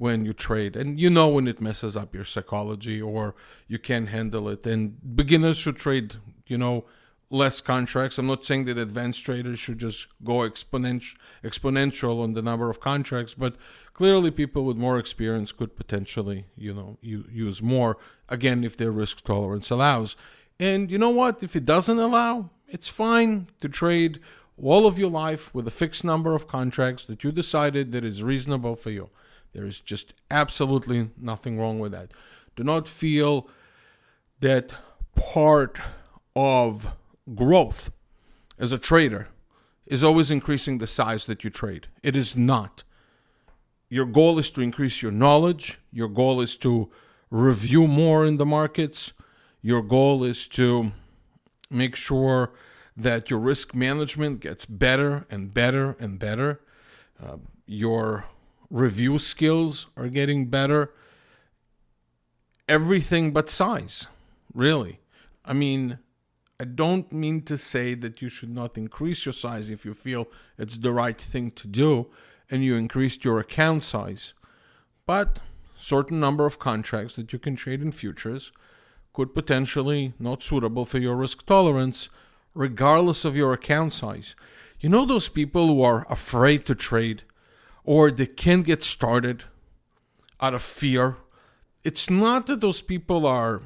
when 0.00 0.24
you 0.24 0.32
trade. 0.32 0.76
And 0.76 0.98
you 0.98 1.10
know 1.10 1.28
when 1.28 1.46
it 1.46 1.60
messes 1.60 1.94
up 1.94 2.14
your 2.14 2.24
psychology 2.24 3.02
or 3.02 3.34
you 3.68 3.78
can't 3.78 4.08
handle 4.08 4.48
it. 4.48 4.66
And 4.66 4.96
beginners 5.14 5.58
should 5.58 5.76
trade 5.76 6.14
you 6.46 6.56
know 6.56 6.86
less 7.28 7.60
contracts. 7.60 8.16
I'm 8.16 8.26
not 8.26 8.42
saying 8.42 8.64
that 8.64 8.78
advanced 8.78 9.22
traders 9.22 9.58
should 9.58 9.76
just 9.76 10.08
go 10.24 10.36
exponential 10.38 11.16
exponential 11.44 12.22
on 12.24 12.32
the 12.32 12.40
number 12.40 12.70
of 12.70 12.80
contracts 12.80 13.34
but 13.34 13.56
clearly 13.92 14.30
people 14.30 14.64
with 14.64 14.78
more 14.78 14.98
experience 14.98 15.52
could 15.52 15.76
potentially 15.76 16.46
you 16.56 16.72
know 16.72 16.96
use 17.02 17.60
more 17.60 17.98
again 18.26 18.64
if 18.64 18.78
their 18.78 18.90
risk 18.90 19.22
tolerance 19.22 19.68
allows. 19.68 20.16
And 20.58 20.90
you 20.90 20.96
know 20.96 21.10
what? 21.10 21.42
If 21.42 21.54
it 21.54 21.66
doesn't 21.66 21.98
allow 21.98 22.48
it's 22.68 22.88
fine 22.88 23.48
to 23.60 23.68
trade 23.68 24.18
all 24.56 24.86
of 24.86 24.98
your 24.98 25.10
life 25.10 25.54
with 25.54 25.66
a 25.66 25.76
fixed 25.82 26.04
number 26.04 26.34
of 26.34 26.48
contracts 26.48 27.04
that 27.04 27.22
you 27.22 27.32
decided 27.32 27.92
that 27.92 28.04
is 28.04 28.22
reasonable 28.22 28.76
for 28.76 28.90
you 28.90 29.10
there 29.52 29.66
is 29.66 29.80
just 29.80 30.14
absolutely 30.30 31.10
nothing 31.16 31.58
wrong 31.58 31.78
with 31.78 31.92
that. 31.92 32.12
Do 32.56 32.64
not 32.64 32.88
feel 32.88 33.48
that 34.40 34.72
part 35.14 35.78
of 36.34 36.88
growth 37.34 37.90
as 38.58 38.72
a 38.72 38.78
trader 38.78 39.28
is 39.86 40.04
always 40.04 40.30
increasing 40.30 40.78
the 40.78 40.86
size 40.86 41.26
that 41.26 41.42
you 41.42 41.50
trade. 41.50 41.88
It 42.02 42.14
is 42.14 42.36
not. 42.36 42.84
Your 43.88 44.06
goal 44.06 44.38
is 44.38 44.50
to 44.52 44.60
increase 44.60 45.02
your 45.02 45.10
knowledge, 45.10 45.80
your 45.92 46.08
goal 46.08 46.40
is 46.40 46.56
to 46.58 46.90
review 47.30 47.88
more 47.88 48.24
in 48.24 48.36
the 48.36 48.46
markets, 48.46 49.12
your 49.62 49.82
goal 49.82 50.22
is 50.22 50.46
to 50.48 50.92
make 51.70 51.96
sure 51.96 52.52
that 52.96 53.30
your 53.30 53.38
risk 53.38 53.74
management 53.74 54.40
gets 54.40 54.64
better 54.64 55.26
and 55.30 55.52
better 55.52 55.96
and 55.98 56.18
better. 56.18 56.60
Uh, 57.22 57.36
your 57.66 58.24
review 58.70 59.18
skills 59.18 59.88
are 59.96 60.08
getting 60.08 60.46
better. 60.46 60.92
Everything 62.68 63.32
but 63.32 63.50
size, 63.50 64.06
really. 64.54 65.00
I 65.44 65.52
mean, 65.52 65.98
I 66.60 66.64
don't 66.64 67.10
mean 67.10 67.42
to 67.42 67.56
say 67.56 67.94
that 67.94 68.22
you 68.22 68.28
should 68.28 68.54
not 68.54 68.78
increase 68.78 69.26
your 69.26 69.32
size 69.32 69.70
if 69.70 69.84
you 69.84 69.94
feel 69.94 70.28
it's 70.56 70.78
the 70.78 70.92
right 70.92 71.20
thing 71.20 71.50
to 71.52 71.66
do 71.66 72.06
and 72.50 72.62
you 72.62 72.76
increased 72.76 73.24
your 73.24 73.40
account 73.40 73.82
size. 73.82 74.34
But 75.06 75.40
certain 75.76 76.20
number 76.20 76.46
of 76.46 76.58
contracts 76.58 77.16
that 77.16 77.32
you 77.32 77.38
can 77.38 77.56
trade 77.56 77.80
in 77.80 77.92
futures 77.92 78.52
could 79.12 79.34
potentially 79.34 80.12
not 80.18 80.42
suitable 80.42 80.84
for 80.84 80.98
your 80.98 81.16
risk 81.16 81.46
tolerance 81.46 82.08
regardless 82.54 83.24
of 83.24 83.36
your 83.36 83.52
account 83.52 83.92
size. 83.92 84.36
You 84.80 84.88
know 84.88 85.04
those 85.04 85.28
people 85.28 85.66
who 85.66 85.82
are 85.82 86.06
afraid 86.10 86.66
to 86.66 86.74
trade 86.74 87.22
or 87.84 88.10
they 88.10 88.26
can't 88.26 88.64
get 88.64 88.82
started 88.82 89.44
out 90.40 90.54
of 90.54 90.62
fear. 90.62 91.16
It's 91.84 92.10
not 92.10 92.46
that 92.46 92.60
those 92.60 92.82
people 92.82 93.26
are, 93.26 93.62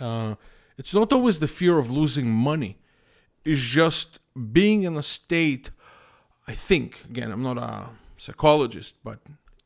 uh, 0.00 0.34
it's 0.76 0.94
not 0.94 1.12
always 1.12 1.38
the 1.38 1.48
fear 1.48 1.78
of 1.78 1.90
losing 1.90 2.30
money. 2.30 2.78
It's 3.44 3.60
just 3.60 4.18
being 4.52 4.82
in 4.82 4.96
a 4.96 5.02
state, 5.02 5.70
I 6.46 6.54
think, 6.54 7.04
again, 7.08 7.32
I'm 7.32 7.42
not 7.42 7.58
a 7.58 7.90
psychologist, 8.16 8.96
but, 9.04 9.20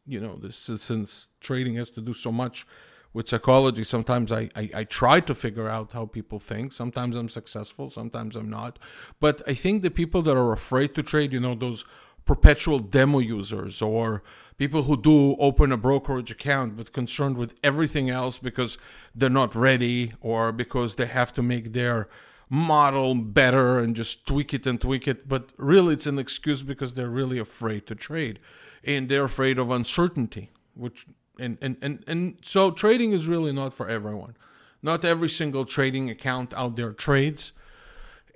you 0.07 0.21
know, 0.21 0.37
this 0.37 0.69
is, 0.69 0.83
since 0.83 1.29
trading 1.41 1.75
has 1.77 1.91
to 1.91 2.01
do 2.01 2.15
so 2.15 2.31
much 2.31 2.67
with 3.15 3.29
psychology, 3.29 3.85
sometimes 3.85 4.33
I, 4.33 4.49
I, 4.57 4.71
I, 4.75 4.85
try 4.85 5.21
to 5.21 5.35
figure 5.35 5.69
out 5.69 5.93
how 5.93 6.07
people 6.07 6.39
think. 6.39 6.73
Sometimes 6.73 7.15
I'm 7.15 7.29
successful, 7.29 7.91
sometimes 7.91 8.37
I'm 8.37 8.49
not. 8.49 8.79
But 9.21 9.43
I 9.47 9.53
think 9.53 9.83
the 9.83 9.91
people 9.91 10.23
that 10.23 10.37
are 10.37 10.53
afraid 10.53 10.95
to 10.95 11.03
trade, 11.03 11.33
you 11.33 11.41
know, 11.41 11.55
those 11.55 11.85
perpetual 12.25 12.79
demo 12.79 13.19
users 13.19 13.83
or 13.83 14.23
people 14.57 14.85
who 14.85 14.97
do 15.01 15.37
open 15.39 15.73
a 15.73 15.77
brokerage 15.77 16.31
account 16.31 16.77
but 16.77 16.93
concerned 16.93 17.37
with 17.37 17.55
everything 17.65 18.11
else 18.11 18.39
because 18.39 18.79
they're 19.15 19.31
not 19.31 19.55
ready 19.55 20.13
or 20.21 20.53
because 20.53 20.95
they 20.95 21.07
have 21.07 21.33
to 21.33 21.43
make 21.43 21.73
their 21.73 22.09
model 22.49 23.15
better 23.15 23.79
and 23.79 23.97
just 23.97 24.27
tweak 24.27 24.53
it 24.55 24.67
and 24.67 24.81
tweak 24.81 25.09
it. 25.09 25.29
But 25.29 25.53
really 25.57 25.95
it's 25.95 26.07
an 26.07 26.19
excuse 26.19 26.63
because 26.63 26.95
they're 26.95 27.09
really 27.09 27.39
afraid 27.39 27.87
to 27.87 27.95
trade 27.95 28.39
and 28.85 29.09
they're 29.09 29.25
afraid 29.25 29.59
of 29.59 29.71
uncertainty 29.71 30.51
which 30.75 31.07
and 31.39 31.59
and 31.61 31.77
and, 31.81 32.05
and 32.07 32.37
so 32.43 32.71
trading 32.71 33.13
is 33.13 33.27
really 33.27 33.53
not 33.53 33.75
for 33.75 33.89
everyone. 33.89 34.37
Not 34.83 35.05
every 35.05 35.29
single 35.29 35.65
trading 35.65 36.11
account 36.11 36.53
out 36.55 36.77
there 36.77 36.93
trades 36.93 37.53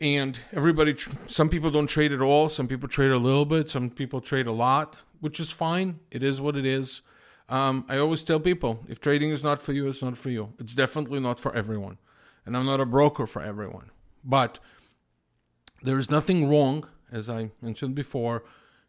and 0.00 0.38
everybody 0.53 0.95
some 1.26 1.49
people 1.49 1.71
don't 1.71 1.87
trade 1.87 2.12
at 2.12 2.21
all. 2.21 2.49
Some 2.49 2.69
people 2.69 2.88
trade 2.88 3.11
a 3.11 3.19
little 3.19 3.47
bit. 3.47 3.71
Some 3.71 3.91
people 3.91 4.21
trade 4.21 4.47
a 4.47 4.53
lot 4.53 5.00
which 5.21 5.41
is 5.41 5.50
fine. 5.50 6.00
It 6.11 6.23
is 6.23 6.41
what 6.41 6.57
it 6.57 6.67
is. 6.67 7.03
Um, 7.49 7.85
i 7.88 7.97
always 7.97 8.25
tell 8.25 8.41
people 8.41 8.85
if 8.88 9.00
trading 9.00 9.31
is 9.31 9.45
not 9.45 9.62
for 9.62 9.73
you 9.73 9.87
it's 9.87 10.03
not 10.03 10.17
for 10.19 10.31
you. 10.31 10.53
It's 10.59 10.75
definitely 10.75 11.21
not 11.21 11.38
for 11.38 11.55
everyone. 11.55 11.99
And 12.45 12.57
i'm 12.57 12.67
not 12.67 12.81
a 12.81 12.87
broker 12.87 13.26
for 13.26 13.43
everyone. 13.43 13.91
But 14.25 14.59
there 15.83 15.99
is 15.99 16.11
nothing 16.11 16.49
wrong 16.49 16.87
as 17.12 17.31
i 17.31 17.50
mentioned 17.61 17.95
before 17.95 18.45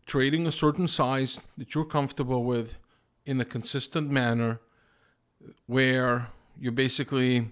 trading 0.06 0.48
a 0.48 0.52
certain 0.52 0.88
size 0.88 1.40
that 1.58 1.76
you're 1.76 1.86
comfortable 1.86 2.44
with 2.44 2.78
in 3.26 3.40
a 3.42 3.46
consistent 3.46 4.10
manner 4.10 4.60
where 5.66 6.28
you 6.60 6.72
basically 6.72 7.52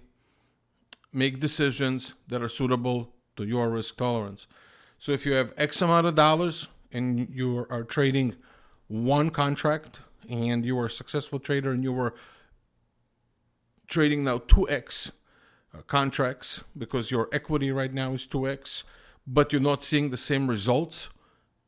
make 1.11 1.39
decisions 1.39 2.13
that 2.29 2.41
are 2.41 2.49
suitable 2.49 3.13
to 3.35 3.43
your 3.45 3.69
risk 3.69 3.97
tolerance. 3.97 4.47
So 4.97 5.11
if 5.11 5.25
you 5.25 5.33
have 5.33 5.53
X 5.57 5.81
amount 5.81 6.07
of 6.07 6.15
dollars 6.15 6.67
and 6.91 7.27
you 7.29 7.65
are 7.69 7.83
trading 7.83 8.35
one 8.87 9.29
contract 9.29 9.99
and 10.29 10.65
you 10.65 10.77
are 10.79 10.85
a 10.85 10.89
successful 10.89 11.39
trader 11.39 11.71
and 11.71 11.83
you 11.83 11.93
were 11.93 12.15
trading 13.87 14.23
now 14.23 14.39
2x 14.39 15.11
uh, 15.73 15.81
contracts 15.87 16.61
because 16.77 17.11
your 17.11 17.29
equity 17.31 17.71
right 17.71 17.93
now 17.93 18.13
is 18.13 18.25
2x, 18.27 18.83
but 19.27 19.51
you're 19.51 19.61
not 19.61 19.83
seeing 19.83 20.09
the 20.09 20.17
same 20.17 20.47
results, 20.47 21.09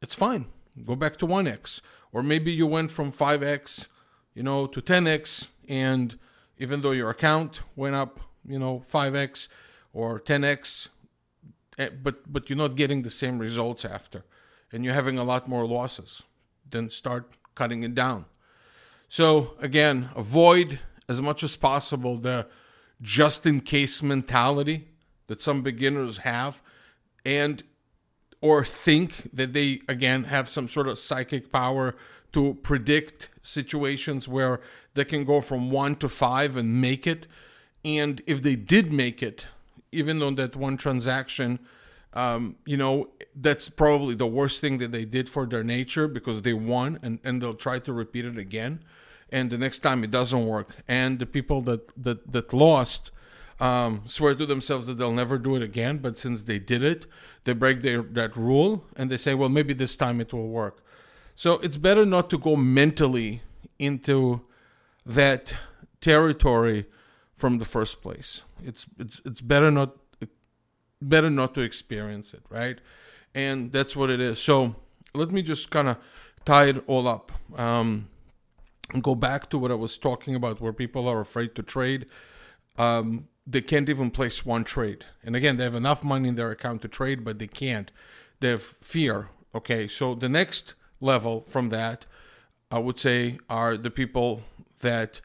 it's 0.01 0.15
fine. 0.15 0.45
Go 0.85 0.95
back 0.95 1.17
to 1.17 1.27
1x. 1.27 1.81
Or 2.11 2.23
maybe 2.23 2.51
you 2.51 2.65
went 2.65 2.91
from 2.91 3.11
5x, 3.11 3.87
you 4.33 4.43
know, 4.43 4.67
to 4.67 4.81
10x 4.81 5.47
and 5.67 6.17
even 6.57 6.81
though 6.81 6.91
your 6.91 7.09
account 7.09 7.61
went 7.75 7.95
up, 7.95 8.19
you 8.47 8.57
know, 8.57 8.83
5x 8.91 9.47
or 9.93 10.19
10x, 10.19 10.87
Eh, 10.87 10.96
Eh, 11.77 11.89
but 11.89 12.31
but 12.31 12.49
you're 12.49 12.57
not 12.57 12.75
getting 12.75 13.03
the 13.03 13.09
same 13.09 13.39
results 13.39 13.85
after, 13.85 14.23
and 14.71 14.83
you're 14.83 14.93
having 14.93 15.17
a 15.17 15.23
lot 15.23 15.47
more 15.47 15.65
losses. 15.65 16.23
Then 16.69 16.89
start 16.89 17.33
cutting 17.55 17.83
it 17.83 17.95
down. 17.95 18.25
So 19.09 19.53
again, 19.59 20.09
avoid 20.15 20.79
as 21.07 21.21
much 21.21 21.43
as 21.43 21.55
possible 21.55 22.17
the 22.17 22.47
just 23.01 23.45
in 23.45 23.61
case 23.61 24.01
mentality 24.01 24.87
that 25.27 25.41
some 25.41 25.61
beginners 25.61 26.19
have, 26.19 26.61
and 27.25 27.63
or 28.41 28.65
think 28.65 29.29
that 29.33 29.53
they 29.53 29.81
again 29.87 30.25
have 30.25 30.49
some 30.49 30.67
sort 30.67 30.87
of 30.87 30.97
psychic 30.97 31.51
power 31.51 31.95
to 32.33 32.55
predict 32.55 33.29
situations 33.41 34.27
where 34.27 34.59
they 34.93 35.05
can 35.05 35.23
go 35.23 35.41
from 35.41 35.71
one 35.71 35.95
to 35.95 36.09
five 36.09 36.57
and 36.57 36.81
make 36.81 37.07
it. 37.07 37.27
And 37.85 38.21
if 38.25 38.41
they 38.41 38.55
did 38.55 38.91
make 38.91 39.23
it, 39.23 39.47
even 39.91 40.21
on 40.21 40.35
that 40.35 40.55
one 40.55 40.77
transaction, 40.77 41.59
um, 42.13 42.55
you 42.65 42.77
know, 42.77 43.09
that's 43.35 43.69
probably 43.69 44.15
the 44.15 44.27
worst 44.27 44.61
thing 44.61 44.77
that 44.79 44.91
they 44.91 45.05
did 45.05 45.29
for 45.29 45.45
their 45.45 45.63
nature 45.63 46.07
because 46.07 46.41
they 46.41 46.53
won 46.53 46.99
and, 47.01 47.19
and 47.23 47.41
they'll 47.41 47.53
try 47.53 47.79
to 47.79 47.93
repeat 47.93 48.25
it 48.25 48.37
again. 48.37 48.83
And 49.31 49.49
the 49.49 49.57
next 49.57 49.79
time 49.79 50.03
it 50.03 50.11
doesn't 50.11 50.45
work. 50.45 50.75
And 50.87 51.19
the 51.19 51.25
people 51.25 51.61
that, 51.63 51.91
that, 52.01 52.31
that 52.31 52.53
lost 52.53 53.11
um, 53.59 54.03
swear 54.05 54.35
to 54.35 54.45
themselves 54.45 54.87
that 54.87 54.95
they'll 54.95 55.11
never 55.11 55.37
do 55.37 55.55
it 55.55 55.61
again. 55.61 55.97
But 55.97 56.17
since 56.17 56.43
they 56.43 56.59
did 56.59 56.83
it, 56.83 57.05
they 57.43 57.53
break 57.53 57.81
their, 57.81 58.01
that 58.01 58.35
rule 58.35 58.85
and 58.95 59.09
they 59.09 59.17
say, 59.17 59.33
well, 59.33 59.49
maybe 59.49 59.73
this 59.73 59.95
time 59.95 60.21
it 60.21 60.33
will 60.33 60.47
work. 60.47 60.83
So 61.35 61.53
it's 61.59 61.77
better 61.77 62.05
not 62.05 62.29
to 62.31 62.37
go 62.37 62.55
mentally 62.55 63.43
into 63.77 64.41
that 65.05 65.53
territory 66.01 66.85
from 67.37 67.59
the 67.59 67.65
first 67.65 68.01
place. 68.01 68.43
It's 68.63 68.85
it's 68.99 69.21
it's 69.25 69.41
better 69.41 69.71
not 69.71 69.97
better 71.01 71.29
not 71.29 71.53
to 71.55 71.61
experience 71.61 72.33
it, 72.33 72.43
right? 72.49 72.79
And 73.33 73.71
that's 73.71 73.95
what 73.95 74.09
it 74.09 74.19
is. 74.19 74.39
So 74.39 74.75
let 75.13 75.31
me 75.31 75.41
just 75.41 75.69
kind 75.69 75.87
of 75.87 75.97
tie 76.45 76.65
it 76.65 76.83
all 76.87 77.07
up. 77.07 77.31
Um, 77.55 78.09
and 78.93 79.03
go 79.03 79.15
back 79.15 79.49
to 79.49 79.57
what 79.57 79.71
I 79.71 79.75
was 79.75 79.97
talking 79.97 80.35
about, 80.35 80.61
where 80.61 80.73
people 80.73 81.07
are 81.07 81.19
afraid 81.19 81.55
to 81.55 81.63
trade. 81.63 82.05
Um, 82.77 83.27
they 83.45 83.61
can't 83.61 83.89
even 83.89 84.11
place 84.11 84.45
one 84.45 84.63
trade. 84.63 85.05
And 85.23 85.35
again, 85.35 85.57
they 85.57 85.63
have 85.63 85.75
enough 85.75 86.03
money 86.03 86.29
in 86.29 86.35
their 86.35 86.51
account 86.51 86.81
to 86.83 86.87
trade, 86.87 87.23
but 87.23 87.39
they 87.39 87.47
can't. 87.47 87.91
They 88.39 88.49
have 88.49 88.61
fear. 88.61 89.29
Okay, 89.53 89.87
so 89.87 90.15
the 90.15 90.29
next 90.29 90.73
level 91.01 91.45
from 91.49 91.69
that, 91.69 92.05
I 92.71 92.79
would 92.79 92.99
say, 92.99 93.39
are 93.49 93.77
the 93.77 93.91
people 93.91 94.43
that 94.81 95.21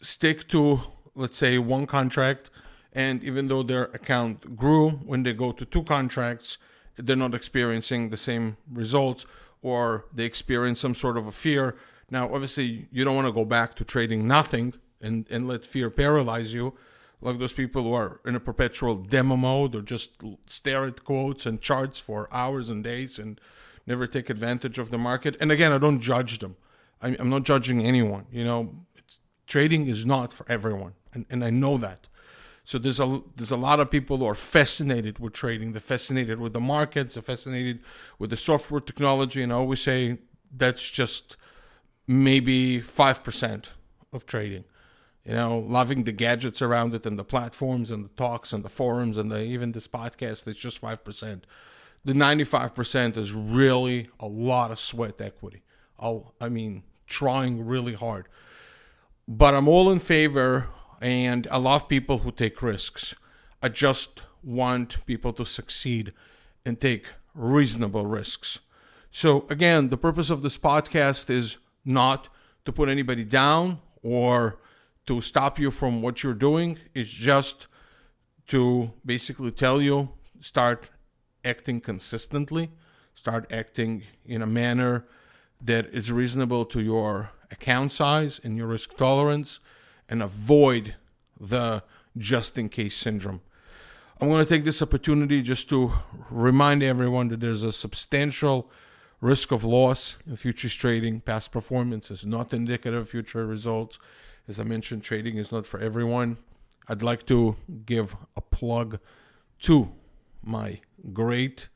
stick 0.00 0.48
to, 0.48 0.80
let's 1.16 1.36
say, 1.36 1.58
one 1.58 1.86
contract 1.86 2.50
and 2.96 3.22
even 3.22 3.48
though 3.48 3.62
their 3.62 3.84
account 3.84 4.56
grew, 4.56 4.88
when 4.90 5.22
they 5.22 5.34
go 5.34 5.52
to 5.52 5.66
two 5.66 5.82
contracts, 5.82 6.56
they're 6.96 7.14
not 7.14 7.34
experiencing 7.34 8.08
the 8.08 8.16
same 8.16 8.56
results 8.72 9.26
or 9.60 10.06
they 10.14 10.24
experience 10.24 10.80
some 10.80 10.94
sort 10.94 11.18
of 11.18 11.26
a 11.26 11.32
fear. 11.32 11.76
Now, 12.10 12.32
obviously, 12.32 12.88
you 12.90 13.04
don't 13.04 13.14
want 13.14 13.28
to 13.28 13.32
go 13.32 13.44
back 13.44 13.74
to 13.76 13.84
trading 13.84 14.26
nothing 14.26 14.72
and, 15.02 15.26
and 15.30 15.46
let 15.46 15.66
fear 15.66 15.90
paralyze 15.90 16.54
you, 16.54 16.72
like 17.20 17.38
those 17.38 17.52
people 17.52 17.82
who 17.82 17.92
are 17.92 18.20
in 18.24 18.34
a 18.34 18.40
perpetual 18.40 18.94
demo 18.94 19.36
mode 19.36 19.74
or 19.74 19.82
just 19.82 20.12
stare 20.46 20.86
at 20.86 21.04
quotes 21.04 21.44
and 21.44 21.60
charts 21.60 22.00
for 22.00 22.32
hours 22.32 22.70
and 22.70 22.82
days 22.82 23.18
and 23.18 23.38
never 23.86 24.06
take 24.06 24.30
advantage 24.30 24.78
of 24.78 24.90
the 24.90 24.96
market. 24.96 25.36
And 25.38 25.52
again, 25.52 25.70
I 25.70 25.76
don't 25.76 26.00
judge 26.00 26.38
them. 26.38 26.56
I'm 27.02 27.28
not 27.28 27.42
judging 27.42 27.84
anyone. 27.84 28.24
You 28.32 28.44
know, 28.44 28.74
trading 29.46 29.86
is 29.86 30.06
not 30.06 30.32
for 30.32 30.46
everyone, 30.48 30.94
and, 31.16 31.26
and 31.32 31.44
I 31.44 31.50
know 31.50 31.78
that. 31.78 32.08
So 32.64 32.78
there's 32.78 33.00
a 33.00 33.22
there's 33.36 33.52
a 33.52 33.62
lot 33.68 33.80
of 33.80 33.90
people 33.90 34.16
who 34.18 34.26
are 34.26 34.40
fascinated 34.56 35.18
with 35.18 35.32
trading. 35.32 35.72
They're 35.72 35.80
fascinated 35.96 36.38
with 36.38 36.52
the 36.52 36.60
markets. 36.60 37.14
They're 37.14 37.22
fascinated 37.34 37.78
with 38.18 38.30
the 38.30 38.36
software 38.36 38.80
technology. 38.80 39.42
And 39.42 39.52
I 39.52 39.56
always 39.56 39.80
say 39.80 40.18
that's 40.62 40.90
just 40.90 41.36
maybe 42.06 42.80
five 42.80 43.18
percent 43.22 43.70
of 44.12 44.26
trading. 44.26 44.64
You 45.24 45.34
know, 45.34 45.58
loving 45.58 46.04
the 46.04 46.12
gadgets 46.12 46.60
around 46.62 46.94
it 46.94 47.06
and 47.06 47.18
the 47.18 47.24
platforms 47.24 47.90
and 47.90 48.04
the 48.04 48.14
talks 48.16 48.52
and 48.52 48.64
the 48.64 48.68
forums 48.68 49.16
and 49.18 49.30
the, 49.30 49.40
even 49.40 49.72
this 49.72 49.88
podcast. 49.88 50.46
It's 50.46 50.58
just 50.58 50.78
five 50.78 51.04
percent. 51.04 51.46
The 52.04 52.14
ninety-five 52.14 52.74
percent 52.74 53.16
is 53.16 53.32
really 53.32 54.08
a 54.20 54.28
lot 54.28 54.70
of 54.70 54.78
sweat 54.78 55.20
equity. 55.20 55.62
I'll, 55.98 56.34
I 56.40 56.48
mean, 56.48 56.82
trying 57.06 57.66
really 57.66 57.94
hard. 57.94 58.28
But 59.26 59.54
I'm 59.54 59.68
all 59.68 59.90
in 59.90 59.98
favor 59.98 60.68
and 61.00 61.46
I 61.50 61.58
love 61.58 61.88
people 61.88 62.18
who 62.18 62.32
take 62.32 62.62
risks. 62.62 63.14
I 63.62 63.68
just 63.68 64.22
want 64.42 65.04
people 65.06 65.32
to 65.34 65.44
succeed 65.44 66.12
and 66.64 66.80
take 66.80 67.06
reasonable 67.34 68.06
risks. 68.06 68.60
So, 69.10 69.46
again, 69.48 69.88
the 69.88 69.96
purpose 69.96 70.30
of 70.30 70.42
this 70.42 70.58
podcast 70.58 71.30
is 71.30 71.58
not 71.84 72.28
to 72.64 72.72
put 72.72 72.88
anybody 72.88 73.24
down 73.24 73.80
or 74.02 74.58
to 75.06 75.20
stop 75.20 75.58
you 75.58 75.70
from 75.70 76.02
what 76.02 76.22
you're 76.22 76.34
doing. 76.34 76.78
It's 76.94 77.10
just 77.10 77.66
to 78.48 78.92
basically 79.04 79.50
tell 79.50 79.80
you 79.80 80.10
start 80.40 80.90
acting 81.44 81.80
consistently, 81.80 82.70
start 83.14 83.50
acting 83.50 84.02
in 84.24 84.42
a 84.42 84.46
manner 84.46 85.04
that 85.60 85.86
is 85.86 86.12
reasonable 86.12 86.64
to 86.66 86.80
your 86.80 87.30
account 87.50 87.92
size 87.92 88.40
and 88.42 88.56
your 88.56 88.66
risk 88.66 88.96
tolerance 88.96 89.60
and 90.08 90.22
avoid 90.22 90.94
the 91.38 91.82
just 92.16 92.58
in 92.58 92.68
case 92.68 92.96
syndrome. 92.96 93.40
I'm 94.20 94.28
going 94.28 94.42
to 94.42 94.48
take 94.48 94.64
this 94.64 94.80
opportunity 94.80 95.42
just 95.42 95.68
to 95.68 95.92
remind 96.30 96.82
everyone 96.82 97.28
that 97.28 97.40
there's 97.40 97.62
a 97.62 97.72
substantial 97.72 98.70
risk 99.20 99.52
of 99.52 99.64
loss 99.64 100.16
in 100.26 100.36
futures 100.36 100.74
trading. 100.74 101.20
Past 101.20 101.52
performance 101.52 102.10
is 102.10 102.24
not 102.24 102.54
indicative 102.54 103.02
of 103.02 103.10
future 103.10 103.46
results. 103.46 103.98
As 104.48 104.58
I 104.58 104.64
mentioned, 104.64 105.02
trading 105.02 105.36
is 105.36 105.52
not 105.52 105.66
for 105.66 105.80
everyone. 105.80 106.38
I'd 106.88 107.02
like 107.02 107.26
to 107.26 107.56
give 107.84 108.16
a 108.36 108.40
plug 108.40 109.00
to 109.60 109.92
my 110.42 110.80
great 111.12 111.68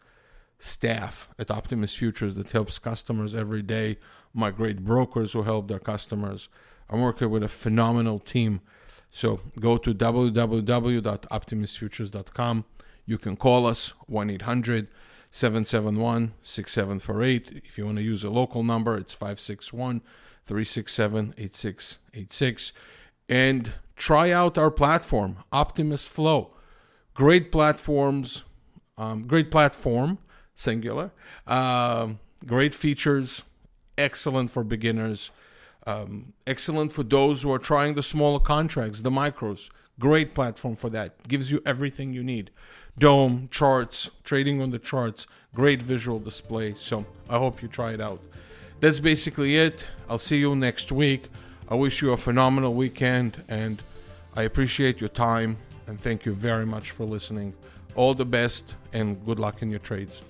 staff 0.58 1.28
at 1.38 1.50
Optimus 1.50 1.94
Futures 1.94 2.36
that 2.36 2.52
helps 2.52 2.78
customers 2.78 3.34
every 3.34 3.62
day, 3.62 3.98
my 4.32 4.50
great 4.50 4.84
brokers 4.84 5.32
who 5.32 5.42
help 5.42 5.68
their 5.68 5.78
customers. 5.78 6.48
I'm 6.90 7.00
working 7.00 7.30
with 7.30 7.42
a 7.42 7.48
phenomenal 7.48 8.18
team. 8.18 8.60
So 9.10 9.40
go 9.58 9.78
to 9.78 9.94
www.optimusfutures.com. 9.94 12.64
You 13.06 13.16
can 13.18 13.36
call 13.36 13.66
us 13.66 13.94
1 14.06 14.30
800 14.30 14.86
771 15.30 16.32
6748. 16.42 17.62
If 17.64 17.78
you 17.78 17.86
want 17.86 17.98
to 17.98 18.02
use 18.02 18.24
a 18.24 18.30
local 18.30 18.64
number, 18.64 18.96
it's 18.96 19.14
561 19.14 20.00
367 20.46 21.34
8686. 21.38 22.72
And 23.28 23.74
try 23.96 24.32
out 24.32 24.58
our 24.58 24.72
platform, 24.72 25.36
Optimus 25.52 26.08
Flow. 26.08 26.50
Great 27.14 27.52
platforms, 27.52 28.42
um, 28.98 29.26
great 29.26 29.52
platform, 29.52 30.18
singular. 30.54 31.12
Um, 31.46 32.18
great 32.46 32.74
features, 32.74 33.44
excellent 33.96 34.50
for 34.50 34.64
beginners, 34.64 35.30
um, 35.90 36.32
excellent 36.46 36.92
for 36.92 37.02
those 37.02 37.42
who 37.42 37.52
are 37.52 37.58
trying 37.58 37.94
the 37.94 38.02
smaller 38.02 38.40
contracts, 38.40 39.02
the 39.02 39.10
micros. 39.10 39.70
Great 39.98 40.34
platform 40.34 40.76
for 40.76 40.90
that. 40.90 41.26
Gives 41.28 41.50
you 41.50 41.60
everything 41.66 42.12
you 42.12 42.22
need. 42.22 42.50
DOM, 42.98 43.48
charts, 43.50 44.10
trading 44.24 44.60
on 44.62 44.70
the 44.70 44.78
charts, 44.78 45.26
great 45.54 45.82
visual 45.82 46.18
display. 46.18 46.74
So 46.74 47.04
I 47.28 47.38
hope 47.38 47.62
you 47.62 47.68
try 47.68 47.92
it 47.92 48.00
out. 48.00 48.20
That's 48.80 49.00
basically 49.00 49.56
it. 49.56 49.86
I'll 50.08 50.18
see 50.18 50.38
you 50.38 50.56
next 50.56 50.90
week. 50.90 51.28
I 51.68 51.74
wish 51.74 52.02
you 52.02 52.12
a 52.12 52.16
phenomenal 52.16 52.74
weekend 52.74 53.42
and 53.48 53.82
I 54.34 54.42
appreciate 54.42 55.00
your 55.00 55.10
time 55.10 55.58
and 55.86 56.00
thank 56.00 56.24
you 56.24 56.34
very 56.34 56.66
much 56.66 56.92
for 56.92 57.04
listening. 57.04 57.54
All 57.94 58.14
the 58.14 58.24
best 58.24 58.74
and 58.92 59.24
good 59.26 59.38
luck 59.38 59.62
in 59.62 59.70
your 59.70 59.80
trades. 59.80 60.22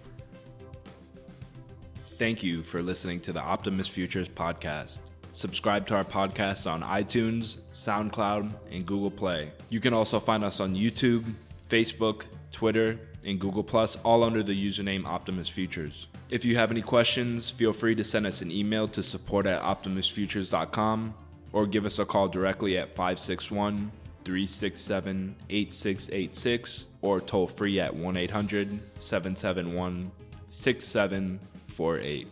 Thank 2.19 2.43
you 2.43 2.63
for 2.63 2.83
listening 2.83 3.21
to 3.21 3.33
the 3.33 3.41
Optimus 3.41 3.89
Futures 3.89 4.29
podcast. 4.29 4.99
Subscribe 5.33 5.87
to 5.87 5.95
our 5.95 6.05
podcast 6.05 6.71
on 6.71 6.83
iTunes, 6.83 7.59
SoundCloud, 7.73 8.53
and 8.71 8.85
Google 8.85 9.11
Play. 9.11 9.53
You 9.69 9.81
can 9.81 9.95
also 9.95 10.19
find 10.19 10.43
us 10.43 10.59
on 10.59 10.75
YouTube, 10.75 11.35
Facebook, 11.69 12.25
Twitter, 12.51 12.99
and 13.25 13.39
Google 13.39 13.63
Plus, 13.63 13.97
all 14.03 14.25
under 14.25 14.43
the 14.43 14.53
username 14.55 15.07
Optimus 15.07 15.49
Futures. 15.49 16.09
If 16.31 16.45
you 16.45 16.57
have 16.57 16.71
any 16.71 16.83
questions, 16.83 17.51
feel 17.51 17.73
free 17.73 17.95
to 17.95 18.05
send 18.05 18.27
us 18.27 18.43
an 18.43 18.51
email 18.51 18.89
to 18.89 19.03
support 19.03 19.47
at 19.47 19.63
optimusfutures.com 19.63 21.15
or 21.53 21.67
give 21.67 21.85
us 21.85 21.99
a 21.99 22.05
call 22.05 22.29
directly 22.29 22.77
at 22.79 22.95
561 22.97 23.93
367 24.25 25.37
8686 25.49 26.85
or 27.03 27.21
toll 27.21 27.47
free 27.47 27.81
at 27.81 27.95
1 27.95 28.17
800 28.17 28.81
771 29.01 30.11
6748. 30.51 32.29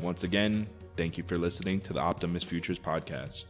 Once 0.00 0.24
again, 0.24 0.66
thank 0.96 1.18
you 1.18 1.24
for 1.24 1.38
listening 1.38 1.80
to 1.82 1.92
the 1.92 2.00
Optimus 2.00 2.44
Futures 2.44 2.78
podcast. 2.78 3.46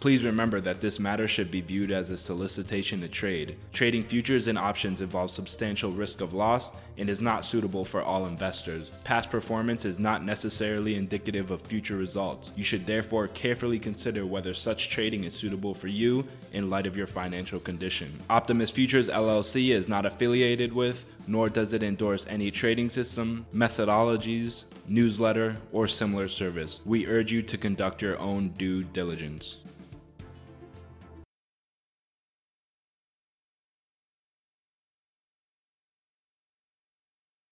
Please 0.00 0.24
remember 0.24 0.60
that 0.60 0.80
this 0.80 1.00
matter 1.00 1.26
should 1.26 1.50
be 1.50 1.60
viewed 1.60 1.90
as 1.90 2.10
a 2.10 2.16
solicitation 2.16 3.00
to 3.00 3.08
trade. 3.08 3.56
Trading 3.72 4.02
futures 4.02 4.46
and 4.46 4.56
options 4.56 5.00
involves 5.00 5.32
substantial 5.32 5.90
risk 5.90 6.20
of 6.20 6.32
loss 6.32 6.70
and 6.98 7.08
is 7.08 7.22
not 7.22 7.44
suitable 7.44 7.84
for 7.84 8.02
all 8.02 8.26
investors. 8.26 8.90
Past 9.04 9.30
performance 9.30 9.84
is 9.84 9.98
not 9.98 10.24
necessarily 10.24 10.96
indicative 10.96 11.50
of 11.50 11.62
future 11.62 11.96
results. 11.96 12.50
You 12.56 12.64
should 12.64 12.86
therefore 12.86 13.28
carefully 13.28 13.78
consider 13.78 14.26
whether 14.26 14.52
such 14.54 14.90
trading 14.90 15.24
is 15.24 15.34
suitable 15.34 15.74
for 15.74 15.88
you 15.88 16.24
in 16.52 16.70
light 16.70 16.86
of 16.86 16.96
your 16.96 17.06
financial 17.06 17.60
condition. 17.60 18.12
Optimus 18.28 18.70
Futures 18.70 19.08
LLC 19.08 19.70
is 19.70 19.88
not 19.88 20.06
affiliated 20.06 20.72
with, 20.72 21.04
nor 21.26 21.48
does 21.48 21.72
it 21.72 21.82
endorse 21.82 22.26
any 22.28 22.50
trading 22.50 22.90
system, 22.90 23.46
methodologies, 23.54 24.64
newsletter, 24.88 25.56
or 25.72 25.86
similar 25.86 26.28
service. 26.28 26.80
We 26.84 27.06
urge 27.06 27.30
you 27.30 27.42
to 27.42 27.58
conduct 27.58 28.02
your 28.02 28.18
own 28.18 28.50
due 28.50 28.82
diligence. 28.82 29.56